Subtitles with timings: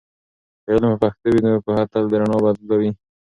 [0.63, 2.91] که علم په پښتو وي، نو پوهه تل د رڼا بدلوي.